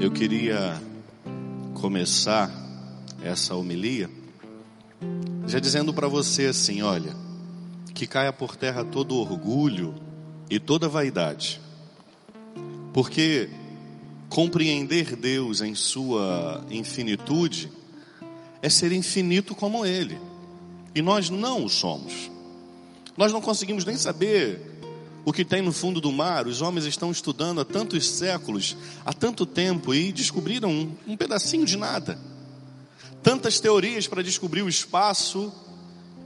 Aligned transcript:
Eu 0.00 0.12
queria 0.12 0.80
começar 1.74 2.48
essa 3.20 3.56
homilia 3.56 4.08
já 5.44 5.58
dizendo 5.58 5.92
para 5.92 6.06
você 6.06 6.46
assim: 6.46 6.82
olha, 6.82 7.16
que 7.92 8.06
caia 8.06 8.32
por 8.32 8.54
terra 8.54 8.84
todo 8.84 9.16
orgulho 9.16 9.96
e 10.48 10.60
toda 10.60 10.88
vaidade, 10.88 11.60
porque 12.94 13.50
compreender 14.28 15.16
Deus 15.16 15.62
em 15.62 15.74
sua 15.74 16.64
infinitude 16.70 17.68
é 18.62 18.68
ser 18.68 18.92
infinito 18.92 19.52
como 19.52 19.84
Ele, 19.84 20.16
e 20.94 21.02
nós 21.02 21.28
não 21.28 21.64
o 21.64 21.68
somos. 21.68 22.30
Nós 23.16 23.32
não 23.32 23.40
conseguimos 23.40 23.84
nem 23.84 23.96
saber 23.96 24.67
o 25.28 25.32
que 25.32 25.44
tem 25.44 25.60
no 25.60 25.74
fundo 25.74 26.00
do 26.00 26.10
mar. 26.10 26.46
Os 26.46 26.62
homens 26.62 26.86
estão 26.86 27.10
estudando 27.10 27.60
há 27.60 27.64
tantos 27.64 28.08
séculos, 28.08 28.74
há 29.04 29.12
tanto 29.12 29.44
tempo 29.44 29.92
e 29.92 30.10
descobriram 30.10 30.70
um, 30.70 30.96
um 31.06 31.16
pedacinho 31.18 31.66
de 31.66 31.76
nada. 31.76 32.18
Tantas 33.22 33.60
teorias 33.60 34.06
para 34.06 34.22
descobrir 34.22 34.62
o 34.62 34.70
espaço, 34.70 35.52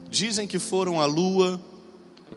dizem 0.08 0.46
que 0.46 0.60
foram 0.60 1.00
à 1.00 1.04
lua, 1.04 1.60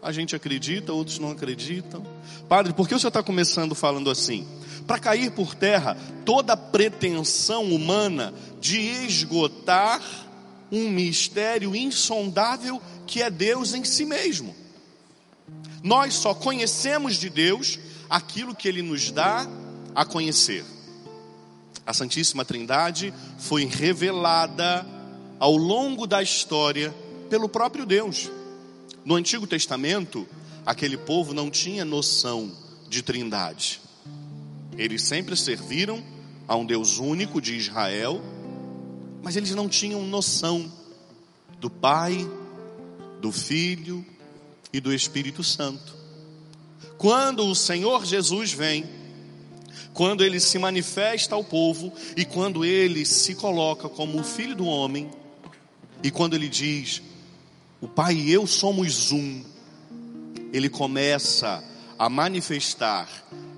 a 0.01 0.11
gente 0.11 0.35
acredita, 0.35 0.91
outros 0.91 1.19
não 1.19 1.29
acreditam. 1.29 2.03
Padre, 2.49 2.73
por 2.73 2.87
que 2.87 2.95
o 2.95 2.99
senhor 2.99 3.09
está 3.09 3.21
começando 3.21 3.75
falando 3.75 4.09
assim? 4.09 4.47
Para 4.87 4.97
cair 4.97 5.29
por 5.33 5.53
terra 5.53 5.95
toda 6.25 6.57
pretensão 6.57 7.65
humana 7.65 8.33
de 8.59 8.79
esgotar 8.79 10.01
um 10.71 10.89
mistério 10.89 11.75
insondável 11.75 12.81
que 13.05 13.21
é 13.21 13.29
Deus 13.29 13.75
em 13.75 13.83
si 13.83 14.03
mesmo. 14.03 14.64
Nós 15.85 16.15
só 16.15 16.33
conhecemos 16.33 17.15
de 17.15 17.29
Deus 17.29 17.77
aquilo 18.09 18.55
que 18.55 18.67
Ele 18.67 18.81
nos 18.81 19.11
dá 19.11 19.47
a 19.93 20.03
conhecer. 20.03 20.65
A 21.85 21.93
Santíssima 21.93 22.43
Trindade 22.43 23.13
foi 23.37 23.65
revelada 23.65 24.83
ao 25.39 25.55
longo 25.55 26.07
da 26.07 26.23
história 26.23 26.91
pelo 27.29 27.47
próprio 27.47 27.85
Deus. 27.85 28.31
No 29.05 29.13
Antigo 29.13 29.45
Testamento, 29.45 30.27
aquele 30.65 30.97
povo 30.97 31.35
não 31.35 31.51
tinha 31.51 31.85
noção 31.85 32.51
de 32.89 33.03
trindade. 33.03 33.79
Eles 34.75 35.03
sempre 35.03 35.37
serviram 35.37 36.03
a 36.47 36.55
um 36.55 36.65
Deus 36.65 36.97
único 36.97 37.39
de 37.39 37.55
Israel, 37.55 38.23
mas 39.21 39.35
eles 39.35 39.51
não 39.51 39.69
tinham 39.69 40.01
noção 40.01 40.65
do 41.59 41.69
Pai, 41.69 42.27
do 43.21 43.31
Filho 43.31 44.03
e 44.71 44.79
do 44.79 44.93
Espírito 44.93 45.43
Santo. 45.43 45.95
Quando 46.97 47.45
o 47.45 47.55
Senhor 47.55 48.05
Jesus 48.05 48.51
vem, 48.51 48.85
quando 49.93 50.23
ele 50.23 50.39
se 50.39 50.59
manifesta 50.59 51.35
ao 51.35 51.43
povo 51.43 51.93
e 52.17 52.25
quando 52.25 52.65
ele 52.65 53.05
se 53.05 53.35
coloca 53.35 53.87
como 53.87 54.19
o 54.19 54.23
Filho 54.23 54.55
do 54.55 54.65
homem, 54.65 55.09
e 56.03 56.11
quando 56.11 56.35
ele 56.35 56.49
diz: 56.49 57.01
O 57.81 57.87
Pai 57.87 58.15
e 58.15 58.31
eu 58.31 58.45
somos 58.45 59.11
um, 59.11 59.43
ele 60.53 60.69
começa 60.69 61.63
a 61.97 62.09
manifestar 62.09 63.09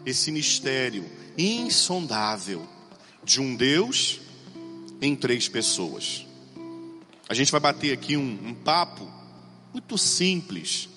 esse 0.05 0.31
mistério 0.31 1.05
insondável 1.37 2.65
de 3.23 3.41
um 3.41 3.55
Deus 3.55 4.19
em 5.01 5.15
três 5.15 5.47
pessoas. 5.49 6.25
A 7.27 7.33
gente 7.33 7.51
vai 7.51 7.59
bater 7.59 7.91
aqui 7.91 8.15
um, 8.15 8.39
um 8.45 8.53
papo 8.53 9.05
muito 9.73 9.97
simples, 9.97 10.87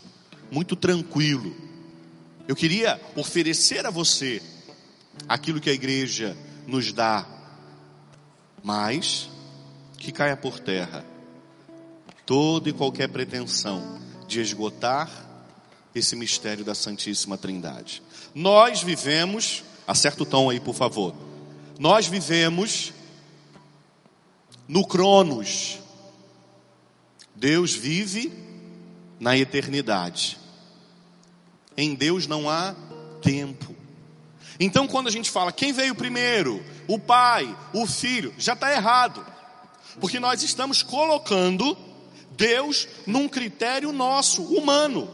muito 0.50 0.74
tranquilo. 0.74 1.54
Eu 2.48 2.56
queria 2.56 3.00
oferecer 3.14 3.86
a 3.86 3.90
você 3.90 4.42
aquilo 5.28 5.60
que 5.60 5.70
a 5.70 5.74
igreja 5.74 6.36
nos 6.66 6.92
dá, 6.92 7.26
mas 8.62 9.28
que 9.98 10.10
caia 10.10 10.36
por 10.36 10.58
terra 10.58 11.04
toda 12.26 12.68
e 12.68 12.72
qualquer 12.72 13.08
pretensão 13.08 14.00
de 14.28 14.40
esgotar 14.40 15.10
esse 15.94 16.14
mistério 16.14 16.64
da 16.64 16.74
Santíssima 16.74 17.36
Trindade. 17.36 18.02
Nós 18.32 18.82
vivemos, 18.82 19.64
acerta 19.86 20.22
o 20.22 20.26
tom 20.26 20.48
aí, 20.48 20.60
por 20.60 20.74
favor. 20.74 21.14
Nós 21.78 22.06
vivemos 22.06 22.92
no 24.68 24.86
Cronos, 24.86 25.80
Deus 27.34 27.74
vive 27.74 28.32
na 29.20 29.36
eternidade. 29.36 30.38
Em 31.76 31.94
Deus 31.94 32.26
não 32.26 32.48
há 32.48 32.74
tempo. 33.22 33.76
Então, 34.58 34.88
quando 34.88 35.08
a 35.08 35.10
gente 35.10 35.30
fala 35.30 35.52
quem 35.52 35.72
veio 35.72 35.94
primeiro, 35.94 36.64
o 36.88 36.98
Pai, 36.98 37.54
o 37.72 37.86
Filho, 37.86 38.34
já 38.36 38.54
está 38.54 38.72
errado, 38.72 39.24
porque 40.00 40.18
nós 40.18 40.42
estamos 40.42 40.82
colocando 40.82 41.76
Deus 42.32 42.88
num 43.06 43.28
critério 43.28 43.92
nosso, 43.92 44.42
humano. 44.42 45.08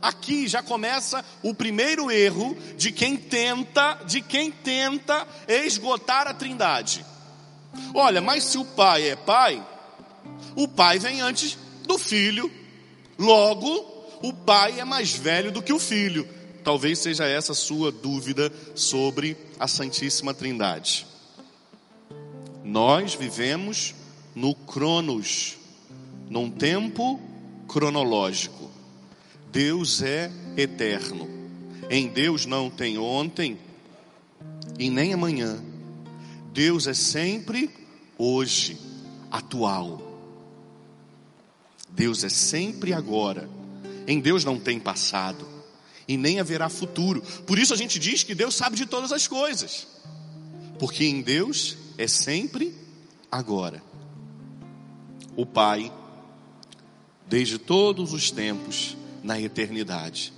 Aqui 0.00 0.48
já 0.48 0.62
começa 0.62 1.24
o 1.42 1.54
primeiro 1.54 2.10
erro 2.10 2.56
de 2.76 2.90
quem 2.90 3.16
tenta, 3.16 3.94
de 4.04 4.20
quem 4.20 4.50
tenta 4.50 5.26
esgotar 5.46 6.26
a 6.26 6.34
Trindade. 6.34 7.04
Olha, 7.94 8.20
mas 8.20 8.44
se 8.44 8.58
o 8.58 8.64
Pai 8.64 9.08
é 9.08 9.16
Pai, 9.16 9.64
o 10.54 10.68
pai 10.68 10.98
vem 10.98 11.20
antes 11.20 11.56
do 11.86 11.98
filho, 11.98 12.50
logo 13.22 13.92
o 14.20 14.32
pai 14.32 14.80
é 14.80 14.84
mais 14.84 15.12
velho 15.12 15.50
do 15.50 15.62
que 15.62 15.72
o 15.72 15.78
filho. 15.78 16.28
Talvez 16.62 16.98
seja 16.98 17.24
essa 17.24 17.52
a 17.52 17.56
sua 17.56 17.90
dúvida 17.90 18.52
sobre 18.74 19.36
a 19.58 19.66
Santíssima 19.66 20.34
Trindade. 20.34 21.06
Nós 22.64 23.14
vivemos 23.14 23.94
no 24.34 24.54
Cronos, 24.54 25.56
num 26.28 26.50
tempo 26.50 27.20
cronológico. 27.66 28.70
Deus 29.50 30.02
é 30.02 30.30
eterno. 30.56 31.28
Em 31.90 32.08
Deus 32.08 32.46
não 32.46 32.70
tem 32.70 32.96
ontem 32.96 33.58
e 34.78 34.88
nem 34.88 35.12
amanhã. 35.12 35.62
Deus 36.52 36.86
é 36.86 36.94
sempre 36.94 37.70
hoje, 38.16 38.78
atual. 39.30 40.11
Deus 41.92 42.24
é 42.24 42.28
sempre 42.28 42.92
agora. 42.92 43.48
Em 44.06 44.20
Deus 44.20 44.44
não 44.44 44.58
tem 44.58 44.80
passado 44.80 45.46
e 46.08 46.16
nem 46.16 46.40
haverá 46.40 46.68
futuro. 46.68 47.22
Por 47.46 47.58
isso 47.58 47.72
a 47.72 47.76
gente 47.76 47.98
diz 47.98 48.22
que 48.22 48.34
Deus 48.34 48.54
sabe 48.54 48.76
de 48.76 48.86
todas 48.86 49.12
as 49.12 49.26
coisas. 49.26 49.86
Porque 50.78 51.04
em 51.04 51.22
Deus 51.22 51.76
é 51.96 52.06
sempre 52.06 52.74
agora. 53.30 53.82
O 55.36 55.46
Pai, 55.46 55.92
desde 57.28 57.58
todos 57.58 58.12
os 58.12 58.30
tempos, 58.30 58.96
na 59.22 59.40
eternidade. 59.40 60.32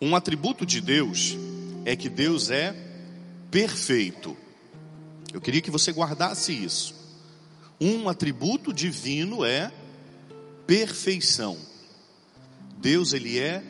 Um 0.00 0.16
atributo 0.16 0.66
de 0.66 0.80
Deus 0.80 1.36
é 1.84 1.94
que 1.94 2.08
Deus 2.08 2.50
é 2.50 2.74
perfeito. 3.50 4.36
Eu 5.32 5.40
queria 5.40 5.60
que 5.60 5.70
você 5.70 5.92
guardasse 5.92 6.52
isso. 6.52 6.94
Um 7.80 8.08
atributo 8.08 8.72
divino 8.72 9.44
é 9.44 9.72
perfeição. 10.66 11.58
Deus 12.78 13.12
ele 13.12 13.38
é 13.38 13.62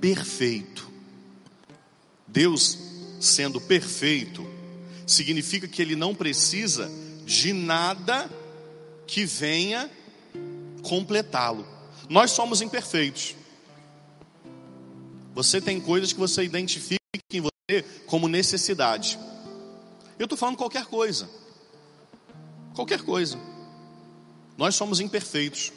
perfeito. 0.00 0.90
Deus 2.26 2.78
sendo 3.20 3.60
perfeito 3.60 4.46
significa 5.06 5.68
que 5.68 5.82
ele 5.82 5.94
não 5.94 6.14
precisa 6.14 6.90
de 7.24 7.52
nada 7.52 8.30
que 9.06 9.24
venha 9.24 9.90
completá-lo. 10.82 11.66
Nós 12.08 12.30
somos 12.30 12.60
imperfeitos. 12.60 13.36
Você 15.34 15.60
tem 15.60 15.80
coisas 15.80 16.12
que 16.12 16.18
você 16.18 16.42
identifica 16.42 17.00
em 17.32 17.40
você 17.40 17.82
como 18.06 18.28
necessidade. 18.28 19.18
Eu 20.18 20.24
estou 20.24 20.36
falando 20.36 20.56
qualquer 20.56 20.86
coisa. 20.86 21.28
Qualquer 22.74 23.02
coisa. 23.02 23.38
Nós 24.56 24.74
somos 24.74 25.00
imperfeitos. 25.00 25.72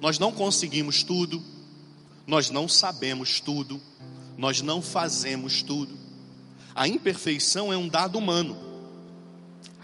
Nós 0.00 0.18
não 0.18 0.32
conseguimos 0.32 1.02
tudo, 1.02 1.42
nós 2.26 2.50
não 2.50 2.68
sabemos 2.68 3.40
tudo, 3.40 3.80
nós 4.36 4.60
não 4.62 4.80
fazemos 4.82 5.62
tudo. 5.62 5.96
A 6.74 6.88
imperfeição 6.88 7.72
é 7.72 7.76
um 7.76 7.88
dado 7.88 8.18
humano. 8.18 8.56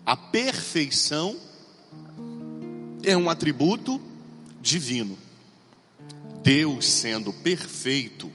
A 0.04 0.16
perfeição 0.16 1.36
é 3.02 3.16
um 3.16 3.28
atributo 3.28 4.00
divino. 4.60 5.18
Deus 6.42 6.86
sendo 6.86 7.32
perfeito, 7.32 8.32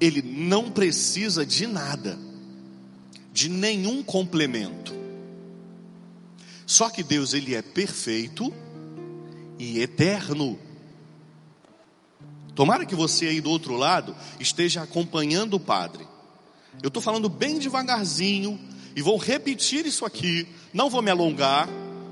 ele 0.00 0.22
não 0.22 0.70
precisa 0.70 1.46
de 1.46 1.66
nada, 1.66 2.18
de 3.32 3.48
nenhum 3.48 4.02
complemento. 4.02 4.92
Só 6.66 6.90
que 6.90 7.02
Deus 7.02 7.32
ele 7.34 7.54
é 7.54 7.62
perfeito 7.62 8.52
e 9.58 9.80
eterno. 9.80 10.58
Tomara 12.54 12.84
que 12.84 12.94
você 12.94 13.26
aí 13.26 13.40
do 13.40 13.50
outro 13.50 13.76
lado 13.76 14.14
esteja 14.38 14.82
acompanhando 14.82 15.54
o 15.54 15.60
Padre. 15.60 16.06
Eu 16.82 16.88
estou 16.88 17.02
falando 17.02 17.28
bem 17.28 17.58
devagarzinho 17.58 18.58
e 18.94 19.02
vou 19.02 19.16
repetir 19.16 19.86
isso 19.86 20.04
aqui, 20.04 20.46
não 20.72 20.90
vou 20.90 21.02
me 21.02 21.10
alongar, 21.10 21.68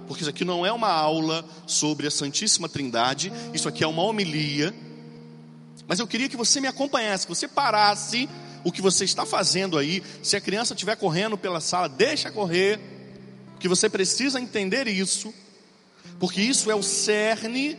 porque 0.06 0.22
isso 0.22 0.30
aqui 0.30 0.44
não 0.44 0.64
é 0.64 0.72
uma 0.72 0.90
aula 0.90 1.44
sobre 1.66 2.06
a 2.06 2.10
Santíssima 2.10 2.68
Trindade, 2.68 3.32
isso 3.54 3.68
aqui 3.68 3.84
é 3.84 3.86
uma 3.86 4.02
homilia. 4.02 4.74
Mas 5.86 5.98
eu 5.98 6.06
queria 6.06 6.28
que 6.28 6.36
você 6.36 6.60
me 6.60 6.68
acompanhasse, 6.68 7.26
que 7.26 7.34
você 7.34 7.48
parasse 7.48 8.28
o 8.64 8.72
que 8.72 8.82
você 8.82 9.04
está 9.04 9.26
fazendo 9.26 9.78
aí. 9.78 10.02
Se 10.22 10.36
a 10.36 10.40
criança 10.40 10.74
estiver 10.74 10.96
correndo 10.96 11.36
pela 11.36 11.60
sala, 11.60 11.88
deixa 11.88 12.30
correr, 12.30 12.80
que 13.58 13.68
você 13.68 13.88
precisa 13.88 14.40
entender 14.40 14.88
isso, 14.88 15.34
porque 16.20 16.42
isso 16.42 16.70
é 16.70 16.74
o 16.74 16.82
cerne 16.82 17.78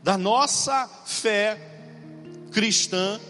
da 0.00 0.16
nossa 0.16 0.88
fé 1.04 1.58
cristã, 2.52 3.20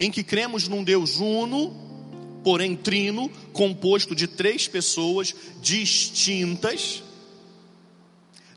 em 0.00 0.10
que 0.10 0.24
cremos 0.24 0.66
num 0.66 0.82
Deus 0.82 1.20
uno, 1.20 1.72
porém 2.42 2.74
trino, 2.74 3.30
composto 3.52 4.12
de 4.12 4.26
três 4.26 4.66
pessoas 4.66 5.32
distintas. 5.62 7.04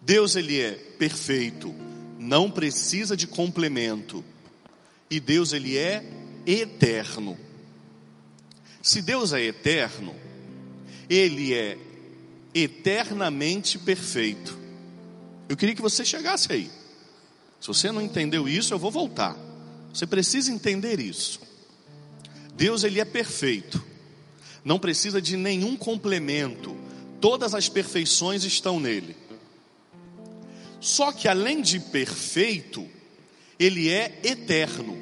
Deus 0.01 0.35
ele 0.35 0.59
é 0.59 0.71
perfeito, 0.71 1.71
não 2.17 2.49
precisa 2.49 3.15
de 3.15 3.27
complemento. 3.27 4.25
E 5.11 5.19
Deus 5.19 5.53
ele 5.53 5.77
é 5.77 6.03
eterno. 6.43 7.37
Se 8.81 8.99
Deus 8.99 9.31
é 9.31 9.41
eterno, 9.41 10.15
ele 11.07 11.53
é 11.53 11.77
eternamente 12.55 13.77
perfeito. 13.77 14.60
Eu 15.51 15.57
queria 15.57 15.75
que 15.75 15.81
você 15.81 16.05
chegasse 16.05 16.49
aí. 16.49 16.71
Se 17.59 17.67
você 17.67 17.91
não 17.91 18.01
entendeu 18.01 18.47
isso, 18.47 18.73
eu 18.73 18.79
vou 18.79 18.89
voltar. 18.89 19.35
Você 19.93 20.07
precisa 20.07 20.49
entender 20.49 20.97
isso. 20.97 21.41
Deus 22.55 22.85
ele 22.85 23.01
é 23.01 23.03
perfeito. 23.03 23.83
Não 24.63 24.79
precisa 24.79 25.21
de 25.21 25.35
nenhum 25.35 25.75
complemento. 25.75 26.73
Todas 27.19 27.53
as 27.53 27.67
perfeições 27.67 28.45
estão 28.45 28.79
nele. 28.79 29.13
Só 30.79 31.11
que 31.11 31.27
além 31.27 31.61
de 31.61 31.81
perfeito, 31.81 32.87
ele 33.59 33.89
é 33.89 34.21
eterno. 34.23 34.97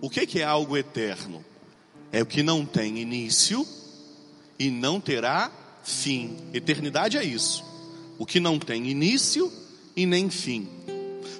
O 0.00 0.08
que, 0.08 0.26
que 0.26 0.40
é 0.40 0.44
algo 0.44 0.74
eterno? 0.74 1.44
É 2.10 2.22
o 2.22 2.26
que 2.26 2.42
não 2.42 2.64
tem 2.64 2.98
início 2.98 3.68
e 4.58 4.70
não 4.70 4.98
terá 4.98 5.52
fim. 5.84 6.34
Eternidade 6.54 7.18
é 7.18 7.22
isso. 7.22 7.73
O 8.18 8.26
que 8.26 8.40
não 8.40 8.58
tem 8.58 8.88
início 8.88 9.52
e 9.96 10.06
nem 10.06 10.30
fim. 10.30 10.68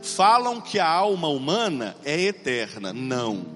Falam 0.03 0.61
que 0.61 0.79
a 0.79 0.89
alma 0.89 1.29
humana 1.29 1.97
é 2.05 2.21
eterna. 2.21 2.93
Não. 2.93 3.47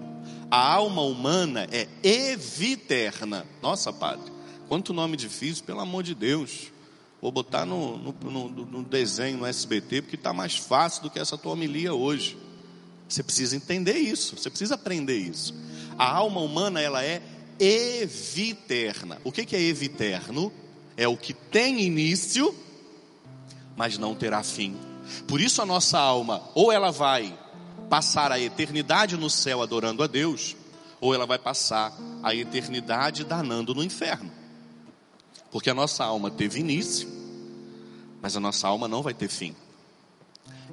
A 0.50 0.74
alma 0.74 1.02
humana 1.02 1.66
é 1.70 1.86
eviterna. 2.02 3.46
Nossa, 3.62 3.92
padre, 3.92 4.32
quanto 4.68 4.94
nome 4.94 5.16
difícil, 5.16 5.64
pelo 5.64 5.80
amor 5.80 6.02
de 6.02 6.14
Deus. 6.14 6.72
Vou 7.20 7.32
botar 7.32 7.66
no, 7.66 7.98
no, 7.98 8.14
no, 8.22 8.48
no 8.48 8.82
desenho, 8.82 9.38
no 9.38 9.46
SBT, 9.46 10.02
porque 10.02 10.16
está 10.16 10.32
mais 10.32 10.56
fácil 10.56 11.02
do 11.02 11.10
que 11.10 11.18
essa 11.18 11.36
tua 11.36 11.52
homilia 11.52 11.92
hoje. 11.92 12.38
Você 13.08 13.22
precisa 13.22 13.56
entender 13.56 13.96
isso, 13.96 14.36
você 14.36 14.48
precisa 14.48 14.74
aprender 14.74 15.16
isso. 15.16 15.54
A 15.98 16.08
alma 16.08 16.40
humana, 16.40 16.80
ela 16.80 17.04
é 17.04 17.20
eviterna. 17.58 19.20
O 19.24 19.32
que, 19.32 19.44
que 19.44 19.56
é 19.56 19.60
eviterno? 19.60 20.52
É 20.96 21.08
o 21.08 21.16
que 21.16 21.32
tem 21.32 21.80
início, 21.80 22.54
mas 23.78 23.96
não 23.96 24.12
terá 24.12 24.42
fim. 24.42 24.76
Por 25.28 25.40
isso 25.40 25.62
a 25.62 25.66
nossa 25.66 26.00
alma, 26.00 26.42
ou 26.52 26.72
ela 26.72 26.90
vai 26.90 27.32
passar 27.88 28.32
a 28.32 28.40
eternidade 28.40 29.16
no 29.16 29.30
céu 29.30 29.62
adorando 29.62 30.02
a 30.02 30.08
Deus, 30.08 30.56
ou 31.00 31.14
ela 31.14 31.24
vai 31.24 31.38
passar 31.38 31.96
a 32.20 32.34
eternidade 32.34 33.22
danando 33.22 33.72
no 33.72 33.84
inferno. 33.84 34.32
Porque 35.52 35.70
a 35.70 35.74
nossa 35.74 36.04
alma 36.04 36.28
teve 36.28 36.58
início, 36.58 37.08
mas 38.20 38.36
a 38.36 38.40
nossa 38.40 38.66
alma 38.66 38.88
não 38.88 39.00
vai 39.00 39.14
ter 39.14 39.28
fim. 39.28 39.54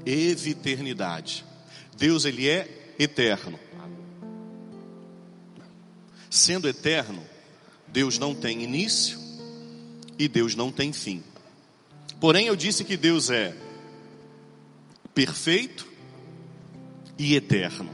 Eviternidade. 0.04 1.46
Deus 1.96 2.26
ele 2.26 2.50
é 2.50 2.96
eterno. 2.98 3.60
Sendo 6.28 6.68
eterno, 6.68 7.24
Deus 7.88 8.18
não 8.18 8.34
tem 8.34 8.64
início 8.64 9.20
e 10.18 10.28
Deus 10.28 10.56
não 10.56 10.72
tem 10.72 10.92
fim. 10.92 11.24
Porém, 12.26 12.48
eu 12.48 12.56
disse 12.56 12.84
que 12.84 12.98
Deus 12.98 13.30
é 13.30 13.56
perfeito 15.14 15.88
e 17.20 17.36
eterno. 17.36 17.88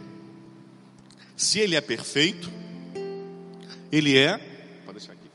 Se 1.35 1.59
ele 1.59 1.75
é 1.75 1.81
perfeito, 1.81 2.49
ele 3.91 4.17
é. 4.17 4.37
Pode 4.85 4.99
deixar 4.99 5.11
aqui. 5.11 5.29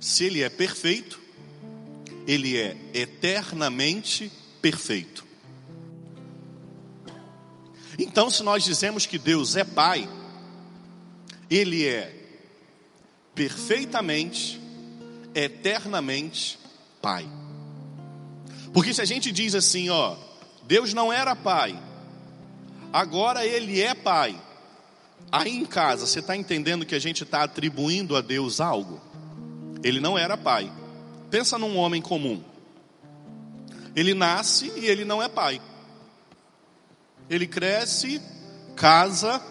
Se 0.00 0.24
ele 0.24 0.40
é 0.40 0.48
perfeito, 0.48 1.20
ele 2.26 2.56
é 2.56 2.74
eternamente 2.94 4.32
perfeito. 4.62 5.26
Então, 7.98 8.30
se 8.30 8.42
nós 8.42 8.64
dizemos 8.64 9.04
que 9.04 9.18
Deus 9.18 9.56
é 9.56 9.64
Pai, 9.64 10.08
Ele 11.50 11.86
é 11.86 12.18
perfeitamente, 13.34 14.61
eternamente 15.34 16.62
Pai. 17.02 17.28
Porque 18.72 18.94
se 18.94 19.02
a 19.02 19.04
gente 19.04 19.32
diz 19.32 19.56
assim, 19.56 19.90
ó, 19.90 20.16
Deus 20.62 20.94
não 20.94 21.12
era 21.12 21.34
pai, 21.34 21.76
agora 22.92 23.44
ele 23.44 23.80
é 23.80 23.92
pai. 23.92 24.40
Aí 25.30 25.50
em 25.50 25.66
casa, 25.66 26.06
você 26.06 26.20
está 26.20 26.36
entendendo 26.36 26.86
que 26.86 26.94
a 26.94 27.00
gente 27.00 27.24
está 27.24 27.42
atribuindo 27.42 28.16
a 28.16 28.20
Deus 28.20 28.60
algo? 28.60 29.00
Ele 29.82 29.98
não 29.98 30.16
era 30.16 30.36
pai. 30.36 30.70
Pensa 31.28 31.58
num 31.58 31.76
homem 31.76 32.00
comum. 32.00 32.42
Ele 33.96 34.14
nasce 34.14 34.72
e 34.76 34.86
ele 34.86 35.04
não 35.04 35.20
é 35.20 35.28
pai. 35.28 35.60
Ele 37.28 37.46
cresce, 37.46 38.22
casa, 38.76 39.42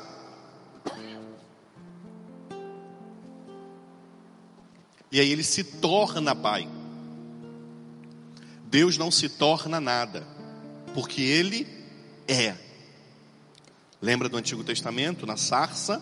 e 5.12 5.20
aí 5.20 5.32
ele 5.32 5.44
se 5.44 5.64
torna 5.64 6.36
pai. 6.36 6.68
Deus 8.72 8.98
não 8.98 9.12
se 9.12 9.28
torna 9.28 9.82
nada, 9.82 10.26
porque 10.94 11.22
Ele 11.22 11.68
é. 12.26 12.56
Lembra 14.02 14.30
do 14.30 14.38
Antigo 14.38 14.64
Testamento, 14.64 15.26
na 15.26 15.36
sarça? 15.36 16.02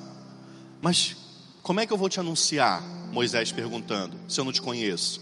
Mas 0.80 1.18
como 1.64 1.80
é 1.80 1.88
que 1.88 1.92
eu 1.92 1.98
vou 1.98 2.08
te 2.08 2.20
anunciar? 2.20 2.84
Moisés 3.12 3.52
perguntando, 3.52 4.16
se 4.28 4.40
eu 4.40 4.46
não 4.46 4.52
te 4.52 4.62
conheço. 4.62 5.20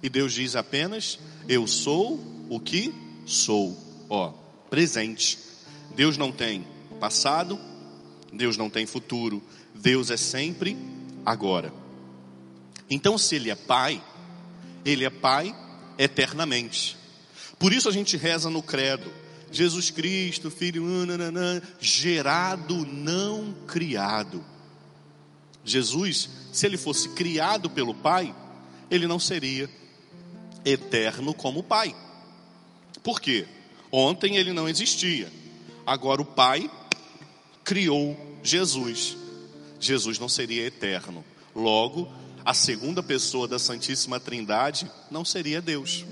E 0.00 0.08
Deus 0.08 0.32
diz 0.32 0.54
apenas: 0.54 1.18
Eu 1.48 1.66
sou 1.66 2.20
o 2.48 2.60
que 2.60 2.94
sou. 3.26 3.76
Ó, 4.08 4.32
presente. 4.70 5.38
Deus 5.96 6.16
não 6.16 6.30
tem 6.30 6.64
passado, 7.00 7.58
Deus 8.32 8.56
não 8.56 8.70
tem 8.70 8.86
futuro, 8.86 9.42
Deus 9.74 10.10
é 10.12 10.16
sempre 10.16 10.76
agora. 11.24 11.72
Então, 12.88 13.18
se 13.18 13.36
Ele 13.36 13.50
é 13.50 13.54
Pai, 13.54 14.02
Ele 14.84 15.04
é 15.04 15.10
Pai 15.10 15.54
eternamente. 15.98 16.96
Por 17.58 17.72
isso 17.72 17.88
a 17.88 17.92
gente 17.92 18.16
reza 18.16 18.50
no 18.50 18.62
credo. 18.62 19.10
Jesus 19.50 19.90
Cristo, 19.90 20.50
Filho, 20.50 20.84
nananã, 21.06 21.62
gerado, 21.80 22.84
não 22.86 23.54
criado. 23.66 24.44
Jesus, 25.64 26.28
se 26.52 26.66
ele 26.66 26.76
fosse 26.76 27.08
criado 27.10 27.70
pelo 27.70 27.94
Pai, 27.94 28.34
ele 28.90 29.06
não 29.06 29.18
seria 29.18 29.68
eterno 30.64 31.34
como 31.34 31.62
Pai. 31.62 31.94
Por 33.02 33.20
quê? 33.20 33.46
Ontem 33.90 34.36
ele 34.36 34.52
não 34.52 34.68
existia. 34.68 35.32
Agora 35.86 36.20
o 36.20 36.24
Pai 36.24 36.70
criou 37.64 38.16
Jesus. 38.42 39.16
Jesus 39.80 40.18
não 40.18 40.28
seria 40.28 40.66
eterno. 40.66 41.24
Logo, 41.54 42.12
a 42.46 42.54
segunda 42.54 43.02
pessoa 43.02 43.48
da 43.48 43.58
Santíssima 43.58 44.20
Trindade 44.20 44.88
não 45.10 45.24
seria 45.24 45.60
Deus. 45.60 46.04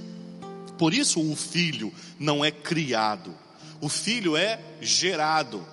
Por 0.77 0.93
isso 0.93 1.21
o 1.21 1.37
filho 1.37 1.95
não 2.19 2.45
é 2.45 2.51
criado, 2.51 3.33
o 3.81 3.89
filho 3.89 4.37
é 4.37 4.59
gerado. 4.81 5.65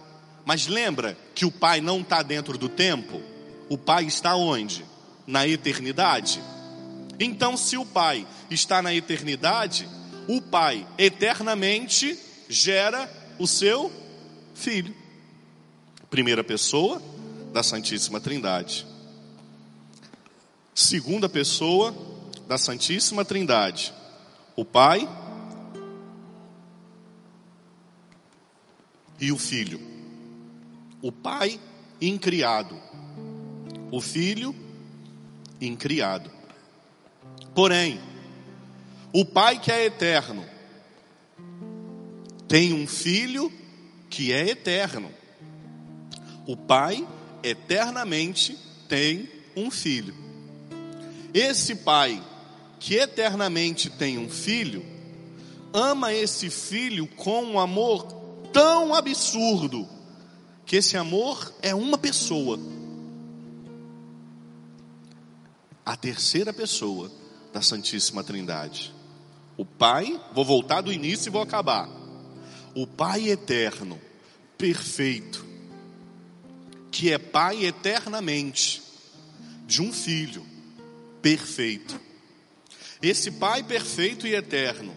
Mas 0.46 0.68
lembra 0.68 1.18
que 1.34 1.46
o 1.46 1.52
pai 1.52 1.82
não 1.82 2.02
está 2.02 2.22
dentro 2.22 2.60
do 2.60 2.70
tempo? 2.70 3.20
O 3.70 3.78
pai 3.78 4.06
está 4.06 4.36
onde? 4.36 4.86
Na 5.26 5.48
eternidade. 5.48 6.40
Então, 7.20 7.58
se 7.58 7.76
o 7.76 7.86
pai 7.86 8.28
está 8.50 8.84
na 8.84 8.94
eternidade, 8.94 9.90
o 10.28 10.42
pai 10.42 10.86
eternamente 10.96 12.18
gera 12.48 13.10
o 13.40 13.48
seu 13.48 13.92
filho. 14.54 14.96
Primeira 16.10 16.44
pessoa 16.44 17.02
da 17.52 17.64
Santíssima 17.64 18.20
Trindade 18.20 18.91
segunda 20.92 21.30
pessoa 21.30 21.96
da 22.50 22.58
Santíssima 22.58 23.24
Trindade, 23.24 23.94
o 24.58 24.66
Pai 24.66 25.08
e 29.18 29.32
o 29.32 29.38
Filho. 29.38 29.80
O 31.02 31.10
Pai 31.10 31.58
incriado, 32.02 32.78
o 33.90 34.02
filho 34.02 34.54
incriado. 35.62 36.30
Porém, 37.56 37.98
o 39.14 39.24
Pai 39.24 39.60
que 39.60 39.72
é 39.72 39.86
eterno 39.86 40.44
tem 42.50 42.74
um 42.74 42.86
filho 42.86 43.50
que 44.10 44.34
é 44.34 44.50
eterno. 44.50 45.10
O 46.46 46.58
Pai 46.58 47.08
eternamente 47.42 48.58
tem 48.90 49.30
um 49.56 49.72
filho. 49.72 50.31
Esse 51.34 51.76
Pai 51.76 52.22
que 52.82 52.96
eternamente 52.96 53.92
tem 53.92 54.18
um 54.18 54.28
filho, 54.28 54.84
ama 55.72 56.12
esse 56.12 56.50
filho 56.50 57.06
com 57.06 57.44
um 57.44 57.60
amor 57.60 58.12
tão 58.52 58.96
absurdo, 58.96 59.88
que 60.66 60.78
esse 60.78 60.98
amor 60.98 61.54
é 61.62 61.76
uma 61.76 61.96
pessoa. 61.96 62.60
A 65.86 65.96
terceira 65.96 66.52
pessoa 66.52 67.12
da 67.54 67.62
Santíssima 67.62 68.24
Trindade. 68.24 68.94
O 69.56 69.64
Pai, 69.64 70.20
vou 70.34 70.44
voltar 70.44 70.82
do 70.82 70.92
início 70.92 71.30
e 71.30 71.32
vou 71.32 71.42
acabar. 71.44 71.88
O 72.74 72.88
Pai 72.88 73.30
eterno, 73.30 74.02
perfeito, 74.58 75.46
que 76.90 77.12
é 77.12 77.20
Pai 77.20 77.64
eternamente, 77.64 78.82
de 79.68 79.84
um 79.84 79.94
filho 79.94 80.51
perfeito. 81.22 82.00
Esse 83.02 83.32
Pai 83.32 83.64
perfeito 83.64 84.28
e 84.28 84.36
eterno, 84.36 84.96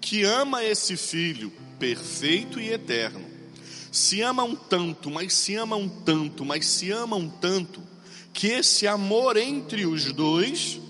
que 0.00 0.24
ama 0.24 0.64
esse 0.64 0.96
filho 0.96 1.52
perfeito 1.78 2.60
e 2.60 2.70
eterno, 2.70 3.24
se 3.90 4.22
ama 4.22 4.42
um 4.42 4.54
tanto, 4.54 5.10
mas 5.10 5.32
se 5.34 5.54
ama 5.54 5.76
um 5.76 5.88
tanto, 5.88 6.44
mas 6.44 6.66
se 6.66 6.90
ama 6.90 7.16
um 7.16 7.28
tanto, 7.28 7.82
que 8.32 8.48
esse 8.48 8.86
amor 8.86 9.36
entre 9.36 9.84
os 9.84 10.12
dois 10.12 10.80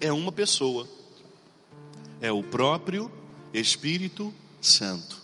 é 0.00 0.12
uma 0.12 0.32
pessoa, 0.32 0.88
é 2.20 2.32
o 2.32 2.42
próprio 2.42 3.10
Espírito 3.52 4.32
Santo, 4.60 5.20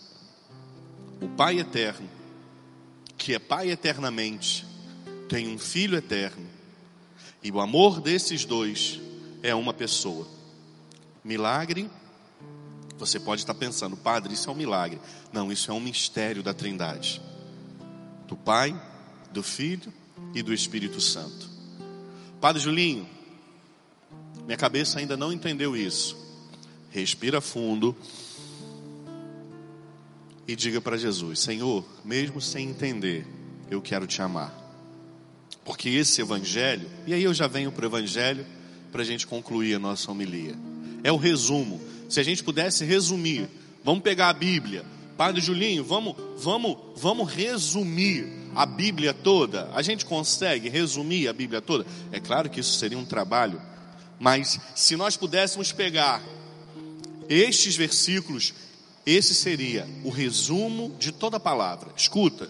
o 1.19 1.27
Pai 1.27 1.59
eterno, 1.59 2.09
que 3.17 3.33
é 3.33 3.39
Pai 3.39 3.71
eternamente, 3.71 4.65
tem 5.27 5.47
um 5.47 5.57
Filho 5.57 5.97
eterno, 5.97 6.47
e 7.43 7.51
o 7.51 7.59
amor 7.59 7.99
desses 7.99 8.45
dois 8.45 9.01
é 9.41 9.53
uma 9.53 9.73
pessoa. 9.73 10.25
Milagre, 11.23 11.89
você 12.97 13.19
pode 13.19 13.41
estar 13.41 13.53
pensando, 13.53 13.97
Padre, 13.97 14.33
isso 14.33 14.49
é 14.49 14.53
um 14.53 14.55
milagre. 14.55 14.99
Não, 15.31 15.51
isso 15.51 15.69
é 15.69 15.73
um 15.73 15.79
mistério 15.79 16.41
da 16.41 16.53
Trindade: 16.53 17.21
do 18.27 18.37
Pai, 18.37 18.79
do 19.31 19.43
Filho 19.43 19.91
e 20.33 20.41
do 20.41 20.53
Espírito 20.53 21.01
Santo. 21.01 21.49
Padre 22.39 22.61
Julinho, 22.61 23.07
minha 24.45 24.57
cabeça 24.57 24.99
ainda 24.99 25.17
não 25.17 25.33
entendeu 25.33 25.75
isso. 25.75 26.17
Respira 26.89 27.41
fundo 27.41 27.95
e 30.47 30.55
diga 30.55 30.79
para 30.79 30.97
Jesus: 30.97 31.39
Senhor, 31.39 31.85
mesmo 32.05 32.39
sem 32.39 32.69
entender, 32.69 33.27
eu 33.69 33.81
quero 33.81 34.07
te 34.07 34.21
amar. 34.21 34.62
Porque 35.65 35.89
esse 35.89 36.21
evangelho, 36.21 36.89
e 37.07 37.13
aí 37.13 37.23
eu 37.23 37.33
já 37.33 37.47
venho 37.47 37.71
para 37.71 37.83
o 37.83 37.87
evangelho 37.87 38.45
para 38.91 39.01
a 39.01 39.05
gente 39.05 39.25
concluir 39.25 39.75
a 39.75 39.79
nossa 39.79 40.11
homilia. 40.11 40.55
É 41.03 41.11
o 41.11 41.17
resumo. 41.17 41.81
Se 42.09 42.19
a 42.19 42.23
gente 42.23 42.43
pudesse 42.43 42.85
resumir, 42.85 43.49
vamos 43.83 44.03
pegar 44.03 44.29
a 44.29 44.33
Bíblia. 44.33 44.85
Padre 45.17 45.41
Julinho, 45.41 45.83
vamos, 45.83 46.15
vamos, 46.37 46.77
vamos 46.95 47.31
resumir 47.31 48.27
a 48.55 48.65
Bíblia 48.65 49.13
toda. 49.13 49.69
A 49.73 49.81
gente 49.81 50.05
consegue 50.05 50.69
resumir 50.69 51.27
a 51.27 51.33
Bíblia 51.33 51.61
toda? 51.61 51.85
É 52.11 52.19
claro 52.19 52.49
que 52.49 52.59
isso 52.59 52.77
seria 52.77 52.97
um 52.97 53.05
trabalho, 53.05 53.61
mas 54.19 54.59
se 54.75 54.95
nós 54.95 55.17
pudéssemos 55.17 55.71
pegar 55.71 56.21
estes 57.29 57.75
versículos, 57.75 58.53
esse 59.05 59.33
seria 59.33 59.87
o 60.03 60.09
resumo 60.09 60.95
de 60.99 61.11
toda 61.11 61.37
a 61.37 61.39
palavra. 61.39 61.89
Escuta. 61.95 62.49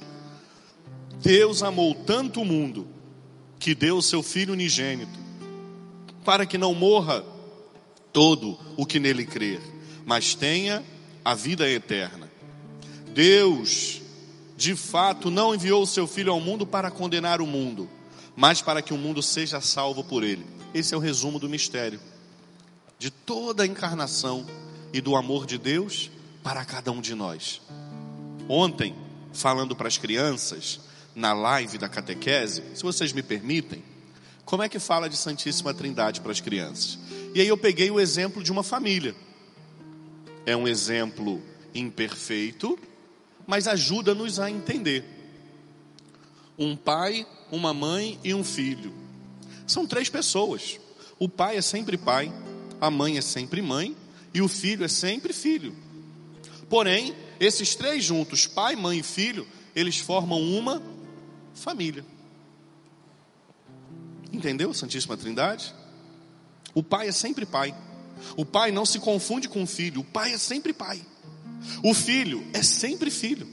Deus 1.22 1.64
amou 1.64 1.96
tanto 1.96 2.42
o 2.42 2.46
mundo 2.46 2.88
que 3.64 3.74
deu 3.74 3.96
o 3.96 4.02
seu 4.02 4.22
Filho 4.22 4.52
unigênito, 4.52 5.18
para 6.26 6.46
que 6.46 6.58
não 6.58 6.76
morra 6.76 7.24
todo 8.12 8.60
o 8.76 8.86
que 8.86 9.00
nele 9.00 9.26
crer, 9.26 9.62
mas 10.06 10.36
tenha 10.36 10.84
a 11.24 11.34
vida 11.34 11.70
eterna. 11.70 12.30
Deus, 13.14 14.02
de 14.58 14.76
fato, 14.76 15.32
não 15.32 15.56
enviou 15.56 15.82
o 15.82 15.88
seu 15.88 16.06
Filho 16.06 16.34
ao 16.34 16.42
mundo 16.42 16.68
para 16.68 16.92
condenar 16.92 17.40
o 17.40 17.48
mundo, 17.48 17.90
mas 18.36 18.62
para 18.62 18.82
que 18.82 18.94
o 18.94 18.98
mundo 18.98 19.24
seja 19.24 19.62
salvo 19.62 20.04
por 20.04 20.26
ele. 20.26 20.46
Esse 20.74 20.94
é 20.94 20.98
o 20.98 21.00
resumo 21.00 21.40
do 21.40 21.48
mistério 21.48 22.02
de 23.00 23.10
toda 23.10 23.64
a 23.64 23.66
encarnação 23.66 24.46
e 24.92 25.00
do 25.00 25.16
amor 25.16 25.46
de 25.46 25.58
Deus 25.58 26.12
para 26.44 26.66
cada 26.66 26.92
um 26.92 27.00
de 27.00 27.16
nós. 27.16 27.62
Ontem, 28.50 28.94
falando 29.32 29.74
para 29.74 29.88
as 29.88 29.98
crianças, 29.98 30.82
na 31.16 31.34
live 31.34 31.78
da 31.78 31.88
catequese, 31.88 32.64
se 32.74 32.84
vocês 32.84 33.14
me 33.14 33.22
permitem, 33.22 33.84
como 34.46 34.64
é 34.64 34.70
que 34.70 34.80
fala 34.80 35.10
de 35.10 35.16
Santíssima 35.18 35.74
Trindade 35.74 36.22
para 36.22 36.32
as 36.32 36.42
crianças? 36.42 37.00
E 37.34 37.42
aí 37.42 37.48
eu 37.48 37.58
peguei 37.58 37.90
o 37.90 38.00
exemplo 38.00 38.44
de 38.44 38.52
uma 38.52 38.64
família. 38.64 39.16
É 40.46 40.56
um 40.56 40.68
exemplo 40.68 41.42
imperfeito, 41.74 42.78
mas 43.48 43.68
ajuda-nos 43.68 44.40
a 44.40 44.50
entender. 44.50 45.04
Um 46.58 46.76
pai, 46.76 47.26
uma 47.52 47.74
mãe 47.74 48.20
e 48.24 48.34
um 48.34 48.44
filho. 48.44 48.94
São 49.66 49.88
três 49.88 50.10
pessoas. 50.10 50.80
O 51.18 51.30
pai 51.30 51.58
é 51.58 51.62
sempre 51.62 51.98
pai, 51.98 52.32
a 52.82 52.92
mãe 52.92 53.18
é 53.18 53.22
sempre 53.22 53.62
mãe 53.62 53.96
e 54.34 54.42
o 54.42 54.48
filho 54.48 54.84
é 54.84 54.88
sempre 54.88 55.32
filho. 55.32 55.74
Porém, 56.70 57.16
esses 57.40 57.76
três 57.76 58.04
juntos, 58.04 58.46
pai, 58.46 58.76
mãe 58.76 59.00
e 59.00 59.04
filho, 59.04 59.48
eles 59.76 59.98
formam 59.98 60.42
uma 60.42 60.82
família. 61.54 62.06
Entendeu, 64.32 64.74
Santíssima 64.74 65.16
Trindade? 65.16 65.74
O 66.74 66.82
pai 66.82 67.08
é 67.08 67.12
sempre 67.12 67.46
pai. 67.46 67.76
O 68.36 68.46
pai 68.46 68.72
não 68.72 68.86
se 68.86 69.00
confunde 69.00 69.48
com 69.48 69.64
o 69.64 69.68
filho. 69.68 70.02
O 70.02 70.04
pai 70.04 70.34
é 70.34 70.38
sempre 70.38 70.74
pai. 70.74 71.02
O 71.84 71.94
filho 71.94 72.46
é 72.54 72.64
sempre 72.64 73.12
filho. 73.12 73.48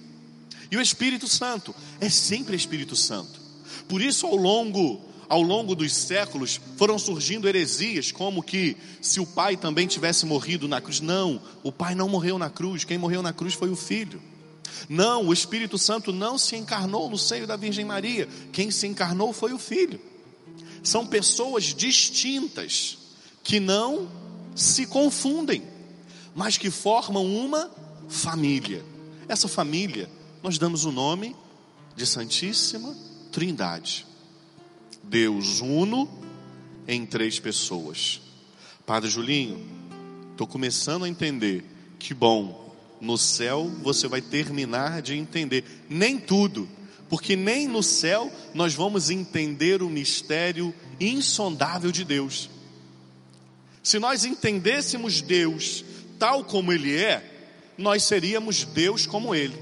E 0.71 0.76
o 0.76 0.80
Espírito 0.80 1.28
Santo 1.28 1.75
é 2.00 2.09
sempre 2.09 2.57
Espírito 2.57 2.97
Santo. 2.97 3.40
Por 3.88 4.00
isso, 4.00 4.26
ao 4.26 4.37
longo 4.37 5.09
ao 5.28 5.42
longo 5.42 5.76
dos 5.76 5.92
séculos 5.92 6.61
foram 6.76 6.99
surgindo 6.99 7.49
heresias, 7.49 8.11
como 8.11 8.42
que 8.42 8.76
se 9.00 9.21
o 9.21 9.26
pai 9.26 9.57
também 9.57 9.87
tivesse 9.87 10.26
morrido 10.26 10.66
na 10.66 10.80
cruz. 10.80 11.00
Não, 11.00 11.40
o 11.62 11.71
pai 11.71 11.95
não 11.95 12.09
morreu 12.09 12.37
na 12.37 12.50
cruz, 12.50 12.83
quem 12.83 12.99
morreu 12.99 13.23
na 13.23 13.33
cruz 13.33 13.54
foi 13.54 13.71
o 13.71 13.76
filho. 13.76 14.21
Não, 14.89 15.27
o 15.27 15.33
Espírito 15.33 15.79
Santo 15.79 16.12
não 16.12 16.39
se 16.39 16.57
encarnou 16.57 17.09
no 17.09 17.19
seio 17.19 17.47
da 17.47 17.57
Virgem 17.57 17.85
Maria. 17.85 18.29
Quem 18.53 18.71
se 18.71 18.87
encarnou 18.87 19.33
foi 19.33 19.53
o 19.53 19.59
Filho. 19.59 20.00
São 20.83 21.07
pessoas 21.07 21.75
distintas 21.75 22.99
que 23.43 23.61
não 23.61 24.09
se 24.55 24.87
confundem, 24.87 25.62
mas 26.35 26.57
que 26.57 26.71
formam 26.71 27.25
uma 27.25 27.71
família. 28.09 28.85
Essa 29.29 29.49
família 29.49 30.11
nós 30.43 30.59
damos 30.59 30.85
o 30.85 30.93
nome 30.93 31.37
de 31.95 32.07
Santíssima 32.07 32.97
Trindade. 33.31 34.07
Deus 35.03 35.61
uno 35.61 36.09
em 36.87 37.07
três 37.07 37.39
pessoas. 37.39 38.21
Padre 38.87 39.09
Julinho, 39.09 39.61
estou 40.33 40.47
começando 40.47 41.05
a 41.05 41.09
entender 41.09 41.65
que 41.99 42.15
bom 42.15 42.70
no 43.00 43.16
céu 43.16 43.71
você 43.83 44.07
vai 44.07 44.21
terminar 44.21 45.00
de 45.00 45.16
entender. 45.16 45.64
Nem 45.88 46.19
tudo, 46.19 46.69
porque 47.09 47.35
nem 47.35 47.66
no 47.66 47.83
céu 47.83 48.30
nós 48.52 48.75
vamos 48.75 49.11
entender 49.11 49.83
o 49.83 49.88
mistério 49.88 50.75
insondável 51.00 51.90
de 51.90 52.04
Deus. 52.04 52.50
Se 53.83 53.99
nós 53.99 54.25
entendêssemos 54.25 55.23
Deus 55.23 55.85
tal 56.19 56.45
como 56.45 56.73
Ele 56.73 56.95
é, 56.97 57.25
nós 57.78 58.04
seríamos 58.04 58.64
Deus 58.64 59.07
como 59.07 59.35
Ele. 59.35 59.59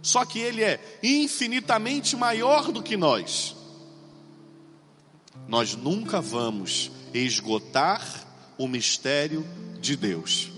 Só 0.00 0.24
que 0.24 0.38
Ele 0.38 0.62
é 0.62 0.80
infinitamente 1.02 2.16
maior 2.16 2.70
do 2.70 2.82
que 2.82 2.96
nós. 2.96 3.56
Nós 5.48 5.74
nunca 5.74 6.20
vamos 6.20 6.92
esgotar 7.12 8.24
o 8.56 8.68
mistério 8.68 9.44
de 9.80 9.96
Deus 9.96 10.51